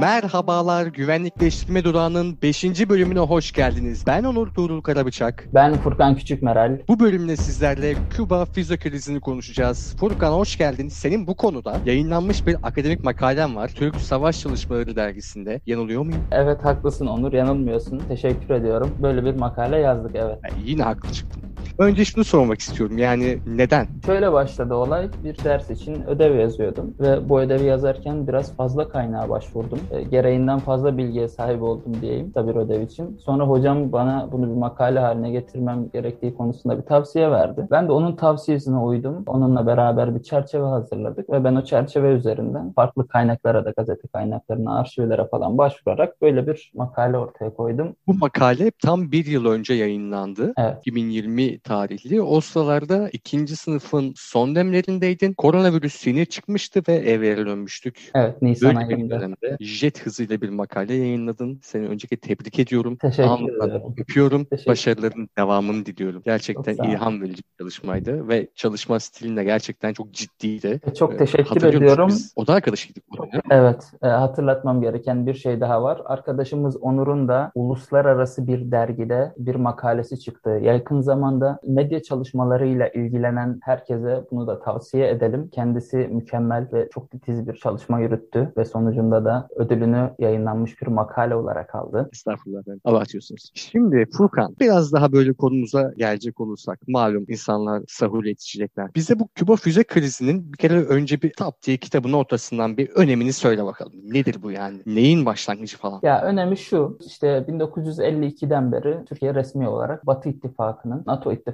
Merhabalar, 0.00 0.86
Güvenlikleştirme 0.86 1.84
Durağı'nın 1.84 2.38
5. 2.42 2.64
bölümüne 2.88 3.18
hoş 3.18 3.52
geldiniz. 3.52 4.04
Ben 4.06 4.24
Onur 4.24 4.48
Tuğrul 4.54 4.80
Karabıçak. 4.80 5.48
Ben 5.54 5.74
Furkan 5.74 6.16
Küçükmeral. 6.16 6.78
Bu 6.88 7.00
bölümde 7.00 7.36
sizlerle 7.36 7.94
Küba 8.10 8.44
füze 8.44 8.76
krizini 8.76 9.20
konuşacağız. 9.20 9.96
Furkan 10.00 10.32
hoş 10.32 10.58
geldin. 10.58 10.88
Senin 10.88 11.26
bu 11.26 11.36
konuda 11.36 11.76
yayınlanmış 11.84 12.46
bir 12.46 12.56
akademik 12.62 13.04
makalen 13.04 13.56
var. 13.56 13.68
Türk 13.68 13.96
Savaş 13.96 14.40
Çalışmaları 14.40 14.96
dergisinde. 14.96 15.60
Yanılıyor 15.66 16.02
muyum? 16.02 16.24
Evet 16.32 16.64
haklısın 16.64 17.06
Onur, 17.06 17.32
yanılmıyorsun. 17.32 18.02
Teşekkür 18.08 18.54
ediyorum. 18.54 18.90
Böyle 19.02 19.24
bir 19.24 19.34
makale 19.34 19.78
yazdık 19.78 20.12
evet. 20.14 20.38
Yani 20.50 20.62
yine 20.64 20.82
haklı 20.82 21.12
çıktım. 21.12 21.42
Önce 21.78 22.04
şunu 22.04 22.24
sormak 22.24 22.60
istiyorum. 22.60 22.98
Yani 22.98 23.38
neden? 23.46 23.86
Şöyle 24.06 24.32
başladı 24.32 24.74
olay. 24.74 25.08
Bir 25.24 25.44
ders 25.44 25.70
için 25.70 26.02
ödev 26.08 26.38
yazıyordum 26.38 26.94
ve 27.00 27.28
bu 27.28 27.40
ödevi 27.40 27.64
yazarken 27.64 28.28
biraz 28.28 28.56
fazla 28.56 28.88
kaynağa 28.88 29.28
başvurdum. 29.28 29.78
E, 29.90 30.02
gereğinden 30.02 30.58
fazla 30.58 30.98
bilgiye 30.98 31.28
sahip 31.28 31.62
oldum 31.62 31.92
diyeyim 32.00 32.32
tabii 32.34 32.58
ödev 32.58 32.82
için. 32.82 33.16
Sonra 33.24 33.44
hocam 33.44 33.92
bana 33.92 34.28
bunu 34.32 34.48
bir 34.50 34.54
makale 34.54 34.98
haline 34.98 35.30
getirmem 35.30 35.90
gerektiği 35.92 36.34
konusunda 36.34 36.78
bir 36.78 36.82
tavsiye 36.82 37.30
verdi. 37.30 37.66
Ben 37.70 37.88
de 37.88 37.92
onun 37.92 38.16
tavsiyesine 38.16 38.76
uydum. 38.76 39.22
Onunla 39.26 39.66
beraber 39.66 40.14
bir 40.14 40.22
çerçeve 40.22 40.66
hazırladık 40.66 41.30
ve 41.30 41.44
ben 41.44 41.54
o 41.54 41.64
çerçeve 41.64 42.12
üzerinden 42.12 42.72
farklı 42.72 43.08
kaynaklara 43.08 43.64
da 43.64 43.70
gazete 43.76 44.08
kaynaklarına, 44.08 44.78
arşivlere 44.78 45.28
falan 45.30 45.58
başvurarak 45.58 46.22
böyle 46.22 46.46
bir 46.46 46.72
makale 46.74 47.18
ortaya 47.18 47.54
koydum. 47.54 47.94
Bu 48.06 48.14
makale 48.14 48.70
tam 48.82 49.12
bir 49.12 49.26
yıl 49.26 49.46
önce 49.46 49.74
yayınlandı. 49.74 50.52
Evet. 50.56 50.78
2020 50.80 51.58
tarihli. 51.68 52.22
O 52.22 52.40
sıralarda 52.40 53.08
ikinci 53.12 53.56
sınıfın 53.56 54.12
son 54.16 54.54
demlerindeydin. 54.54 55.32
Koronavirüs 55.32 56.06
yeni 56.06 56.26
çıkmıştı 56.26 56.82
ve 56.88 56.92
evlere 56.94 57.46
dönmüştük. 57.46 58.10
Evet, 58.14 58.42
Nisan 58.42 58.76
Böyle 58.76 58.86
ayında. 58.94 59.20
dönemde 59.20 59.56
jet 59.60 60.06
hızıyla 60.06 60.40
bir 60.40 60.48
makale 60.48 60.94
yayınladın. 60.94 61.60
Seni 61.62 61.88
önceki 61.88 62.16
tebrik 62.16 62.58
ediyorum. 62.58 62.96
Teşekkür 62.96 63.66
ederim. 63.66 63.82
öpüyorum. 63.98 64.44
Teşekkür 64.44 64.70
Başarıların 64.70 65.28
devamını 65.38 65.86
diliyorum. 65.86 66.22
Gerçekten 66.24 66.74
ilham 66.74 67.22
verici 67.22 67.42
bir 67.42 67.64
çalışmaydı 67.64 68.28
ve 68.28 68.48
çalışma 68.54 69.00
stilin 69.00 69.36
de 69.36 69.44
gerçekten 69.44 69.92
çok 69.92 70.12
ciddiydi. 70.12 70.80
Çok 70.98 71.14
Ee, 71.14 71.16
teşekkür 71.16 71.62
ediyorum. 71.64 72.08
Biz 72.08 72.32
oda 72.36 72.54
arkadaşıydık. 72.54 73.04
Evet, 73.50 73.92
e, 74.02 74.06
hatırlatmam 74.06 74.80
gereken 74.80 75.26
bir 75.26 75.34
şey 75.34 75.60
daha 75.60 75.82
var. 75.82 76.02
Arkadaşımız 76.04 76.76
Onur'un 76.76 77.28
da 77.28 77.52
uluslararası 77.54 78.46
bir 78.46 78.70
dergide 78.70 79.32
bir 79.38 79.54
makalesi 79.54 80.20
çıktı. 80.20 80.50
Yakın 80.62 81.00
zamanda 81.00 81.57
medya 81.66 82.02
çalışmalarıyla 82.02 82.88
ilgilenen 82.88 83.60
herkese 83.62 84.24
bunu 84.30 84.46
da 84.46 84.60
tavsiye 84.60 85.08
edelim. 85.08 85.48
Kendisi 85.52 85.96
mükemmel 85.96 86.68
ve 86.72 86.88
çok 86.94 87.10
titiz 87.10 87.48
bir 87.48 87.54
çalışma 87.54 88.00
yürüttü 88.00 88.52
ve 88.56 88.64
sonucunda 88.64 89.24
da 89.24 89.48
ödülünü 89.56 90.10
yayınlanmış 90.18 90.82
bir 90.82 90.86
makale 90.86 91.34
olarak 91.34 91.74
aldı. 91.74 92.08
Estağfurullah 92.12 92.60
efendim. 92.60 92.80
Abartıyorsunuz. 92.84 93.50
Şimdi 93.54 94.06
Furkan 94.16 94.56
biraz 94.60 94.92
daha 94.92 95.12
böyle 95.12 95.32
konumuza 95.32 95.92
gelecek 95.96 96.40
olursak 96.40 96.88
malum 96.88 97.24
insanlar 97.28 97.82
sahur 97.88 98.24
yetişecekler. 98.24 98.94
Bize 98.94 99.18
bu 99.18 99.28
Küba 99.34 99.56
füze 99.56 99.84
krizinin 99.84 100.52
bir 100.52 100.58
kere 100.58 100.84
önce 100.84 101.22
bir 101.22 101.32
Tap 101.32 101.62
diye 101.62 101.76
kitabın 101.76 102.12
ortasından 102.12 102.76
bir 102.76 102.90
önemini 102.90 103.32
söyle 103.32 103.64
bakalım. 103.64 103.92
Nedir 104.04 104.36
bu 104.42 104.50
yani? 104.50 104.78
Neyin 104.86 105.26
başlangıcı 105.26 105.78
falan? 105.78 106.00
Ya 106.02 106.22
önemi 106.22 106.56
şu, 106.56 106.98
işte 107.06 107.44
1952'den 107.48 108.72
beri 108.72 109.04
Türkiye 109.04 109.34
resmi 109.34 109.68
olarak 109.68 110.06
Batı 110.06 110.28
İttifakı'nın, 110.28 111.02
NATO 111.06 111.32
İttifakı'nın 111.32 111.47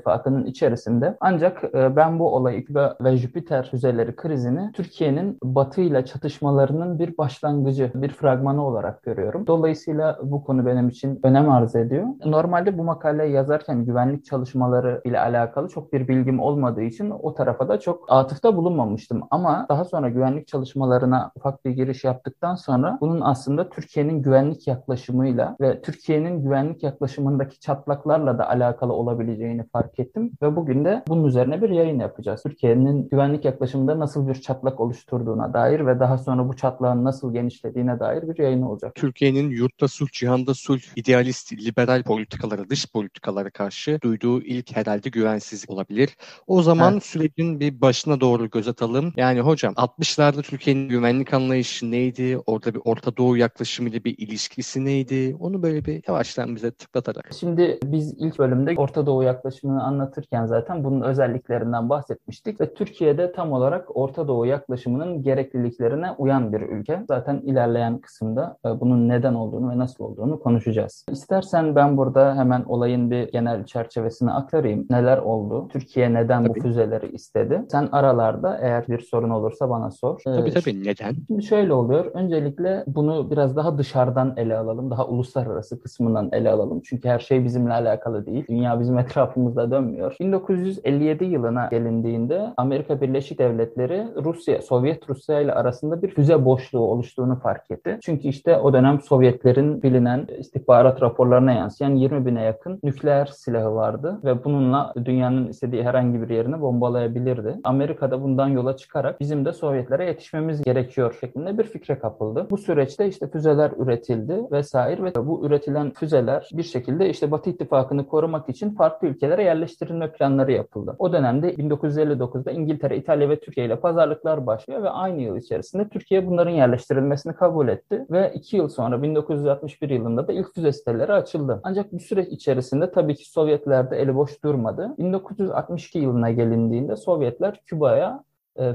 içerisinde. 0.45 1.17
Ancak 1.21 1.65
e, 1.75 1.97
ben 1.97 2.19
bu 2.19 2.35
olayı 2.35 2.65
ve 3.01 3.17
Jüpiter 3.17 3.69
füzeleri 3.71 4.17
krizini 4.17 4.73
Türkiye'nin 4.73 5.39
Batı 5.43 5.81
ile 5.81 6.05
çatışmalarının 6.05 6.99
bir 6.99 7.19
başlangıcı, 7.19 7.91
bir 7.95 8.09
fragmanı 8.09 8.67
olarak 8.67 9.03
görüyorum. 9.03 9.47
Dolayısıyla 9.47 10.19
bu 10.23 10.45
konu 10.45 10.67
benim 10.67 10.89
için 10.89 11.21
önem 11.23 11.51
arz 11.51 11.77
ediyor. 11.77 12.07
Normalde 12.25 12.79
bu 12.79 12.85
makaleyi 12.85 13.33
yazarken 13.33 13.85
güvenlik 13.85 14.25
çalışmaları 14.25 15.01
ile 15.05 15.21
alakalı 15.21 15.69
çok 15.69 15.93
bir 15.93 16.09
bilgim 16.09 16.41
olmadığı 16.41 16.83
için 16.83 17.11
o 17.11 17.35
tarafa 17.35 17.69
da 17.69 17.81
çok 17.81 18.05
atıfta 18.09 18.57
bulunmamıştım. 18.57 19.23
Ama 19.31 19.67
daha 19.69 19.85
sonra 19.85 20.09
güvenlik 20.09 20.47
çalışmalarına 20.47 21.33
ufak 21.37 21.65
bir 21.65 21.71
giriş 21.71 22.05
yaptıktan 22.05 22.55
sonra 22.55 22.99
bunun 23.01 23.21
aslında 23.21 23.69
Türkiye'nin 23.69 24.23
güvenlik 24.23 24.67
yaklaşımıyla 24.67 25.57
ve 25.61 25.83
Türkiye'nin 25.83 26.43
güvenlik 26.43 26.83
yaklaşımındaki 26.83 27.61
çatlaklarla 27.61 28.39
da 28.39 28.49
alakalı 28.49 28.93
olabileceğini 28.93 29.67
fark 29.75 29.99
ettim 29.99 30.33
ve 30.43 30.57
bugün 30.57 30.85
de 30.85 31.03
bunun 31.09 31.25
üzerine 31.25 31.63
bir 31.63 31.71
yayın 31.71 31.99
yapacağız. 31.99 32.43
Türkiye'nin 32.43 33.09
güvenlik 33.09 33.45
yaklaşımında 33.45 33.99
nasıl 33.99 34.29
bir 34.29 34.35
çatlak 34.35 34.81
oluşturduğuna 34.81 35.55
dair 35.55 35.87
ve 35.87 36.01
daha 36.01 36.19
sonra 36.19 36.49
bu 36.49 36.57
çatlağın 36.57 37.05
nasıl 37.05 37.33
genişlediğine 37.33 38.01
dair 38.01 38.23
bir 38.23 38.39
yayın 38.43 38.63
olacak. 38.63 38.95
Türkiye'nin 38.95 39.51
yurtta 39.51 39.89
sulh, 39.89 40.09
cihanda 40.13 40.55
sulh, 40.55 40.81
idealist, 40.97 41.53
liberal 41.53 42.03
politikalara, 42.03 42.69
dış 42.71 42.93
politikalara 42.93 43.51
karşı 43.51 43.99
duyduğu 44.03 44.43
ilk 44.43 44.77
herhalde 44.77 45.09
güvensizlik 45.09 45.71
olabilir. 45.71 46.17
O 46.47 46.63
zaman 46.63 46.93
Evet. 46.93 47.05
sürecin 47.05 47.61
bir 47.61 47.81
başına 47.81 48.21
doğru 48.21 48.51
göz 48.51 48.69
atalım. 48.69 49.13
Yani 49.17 49.41
hocam 49.41 49.73
60'larda 49.77 50.43
Türkiye'nin 50.43 50.89
güvenlik 50.89 51.35
anlayışı 51.35 51.91
neydi? 51.91 52.39
Orada 52.47 52.75
bir 52.75 52.81
Orta 52.85 53.17
Doğu 53.17 53.37
yaklaşımıyla 53.37 54.05
bir 54.05 54.19
ilişkisi 54.19 54.85
neydi? 54.85 55.37
Onu 55.41 55.63
böyle 55.63 55.85
bir 55.85 56.03
yavaştan 56.09 56.57
bize 56.57 56.71
tıklatarak. 56.71 57.31
Şimdi 57.41 57.79
biz 57.85 58.15
ilk 58.19 58.39
bölümde 58.39 58.75
Orta 58.77 59.07
Doğu 59.07 59.23
yaklaşımını 59.65 59.83
anlatırken 59.85 60.47
zaten 60.47 60.85
bunun 60.85 61.01
özelliklerinden 61.01 61.89
bahsetmiştik 61.89 62.61
ve 62.61 62.75
Türkiye'de 62.75 63.33
tam 63.33 63.53
olarak 63.53 63.97
Orta 63.97 64.29
Doğu 64.29 64.47
yaklaşımının 64.47 65.23
gerekliliklerine 65.23 66.11
uyan 66.19 66.53
bir 66.53 66.61
ülke. 66.61 67.05
Zaten 67.09 67.41
ilerleyen 67.45 67.99
kısımda 67.99 68.57
e, 68.67 68.81
bunun 68.81 69.09
neden 69.09 69.35
olduğunu 69.35 69.71
ve 69.71 69.79
nasıl 69.79 70.05
olduğunu 70.05 70.41
konuşacağız. 70.41 71.05
İstersen 71.11 71.75
ben 71.75 71.97
burada 71.97 72.37
hemen 72.37 72.65
olayın 72.65 73.11
bir 73.11 73.33
genel 73.33 73.65
çerçevesini 73.65 74.31
aktarayım. 74.33 74.87
Neler 74.91 75.19
oldu? 75.19 75.69
Türkiye 75.69 76.15
neden 76.15 76.45
Tabii. 76.45 76.59
bu 76.59 76.63
füzeleri 76.63 77.07
istedi? 77.07 77.63
Sen 77.69 77.89
aralarda 77.93 78.59
eğer 78.63 78.87
bir 78.89 78.99
sorun 79.01 79.31
olursa 79.31 79.71
bana 79.71 79.91
sor. 79.91 80.21
Tabii 80.25 80.51
Ee, 80.51 80.53
tabii 80.53 80.85
neden? 80.85 81.15
Şimdi 81.27 81.43
şöyle 81.43 81.73
oluyor. 81.73 82.05
Öncelikle 82.15 82.85
bunu 82.87 83.31
biraz 83.31 83.57
daha 83.57 83.79
dışarıdan 83.79 84.35
ele 84.37 84.57
alalım. 84.57 84.91
Daha 84.91 85.07
uluslararası 85.07 85.83
kısmından 85.83 86.29
ele 86.33 86.51
alalım. 86.51 86.81
Çünkü 86.85 87.09
her 87.09 87.19
şey 87.19 87.45
bizimle 87.45 87.73
alakalı 87.73 88.27
değil. 88.27 88.45
Dünya 88.49 88.81
bizim 88.81 88.99
etrafımızda 88.99 89.54
dönmüyor. 89.57 90.17
1957 90.21 91.25
yılına 91.25 91.69
gelindiğinde 91.71 92.55
Amerika 92.57 93.01
Birleşik 93.01 93.39
Devletleri 93.39 94.07
Rusya, 94.25 94.63
Sovyet 94.63 95.11
Rusya 95.11 95.41
ile 95.41 95.53
arasında 95.53 96.03
bir 96.03 96.09
füze 96.09 96.45
boşluğu 96.45 96.81
oluştuğunu 96.81 97.39
fark 97.39 97.71
etti. 97.71 97.99
Çünkü 98.03 98.29
işte 98.29 98.59
o 98.59 98.73
dönem 98.73 99.01
Sovyetlerin 99.01 99.83
bilinen 99.83 100.27
istihbarat 100.39 101.03
raporlarına 101.03 101.53
yansıyan 101.53 101.95
20 101.95 102.27
bine 102.27 102.43
yakın 102.43 102.81
nükleer 102.83 103.27
silahı 103.27 103.75
vardı 103.75 104.21
ve 104.25 104.45
bununla 104.45 104.95
dünyanın 105.05 105.49
istediği 105.49 105.83
herhangi 105.83 106.23
bir 106.23 106.29
yerini 106.29 106.61
bombalayabilirdi. 106.61 107.55
Amerika 107.65 108.11
da 108.11 108.23
bundan 108.23 108.49
yola 108.49 108.77
çıkarak 108.77 109.21
bizim 109.21 109.45
de 109.45 109.53
Sovyetlere 109.53 110.07
yetişmemiz 110.07 110.63
gerekiyor 110.63 111.17
şeklinde 111.21 111.59
bir 111.59 111.65
fikre 111.65 111.99
kapıldı. 111.99 112.47
Bu 112.51 112.59
süreçte 112.59 113.09
işte 113.09 113.29
füzeler 113.29 113.73
üretildi 113.79 114.43
vesaire 114.53 115.03
ve 115.03 115.27
bu 115.27 115.47
üretilen 115.47 115.91
füzeler 115.91 116.49
bir 116.53 116.63
şekilde 116.63 117.11
işte 117.11 117.31
Batı 117.31 117.51
İttifakı'nı 117.51 118.07
korumak 118.07 118.49
için 118.49 118.71
farklı 118.75 119.09
ülkelere 119.09 119.43
yerleştirilme 119.45 120.13
planları 120.13 120.53
yapıldı. 120.53 120.97
O 120.99 121.13
dönemde 121.13 121.55
1959'da 121.55 122.51
İngiltere, 122.51 122.97
İtalya 122.97 123.29
ve 123.29 123.41
Türkiye 123.41 123.67
ile 123.67 123.77
pazarlıklar 123.77 124.47
başlıyor 124.47 124.83
ve 124.83 124.91
aynı 124.91 125.23
yıl 125.23 125.37
içerisinde 125.37 125.89
Türkiye 125.89 126.27
bunların 126.27 126.51
yerleştirilmesini 126.51 127.35
kabul 127.35 127.69
etti 127.69 128.07
ve 128.11 128.33
iki 128.35 128.57
yıl 128.57 128.69
sonra 128.69 129.03
1961 129.03 129.91
yılında 129.91 130.29
da 130.29 130.33
ilk 130.33 130.55
füze 130.55 130.73
siteleri 130.73 131.13
açıldı. 131.13 131.61
Ancak 131.63 131.93
bu 131.93 132.01
süreç 132.01 132.29
içerisinde 132.29 132.91
tabii 132.91 133.15
ki 133.15 133.31
Sovyetler 133.31 133.91
de 133.91 133.97
eli 133.97 134.15
boş 134.15 134.45
durmadı. 134.45 134.95
1962 134.99 135.99
yılına 135.99 136.31
gelindiğinde 136.31 136.97
Sovyetler 136.97 137.61
Küba'ya 137.67 138.25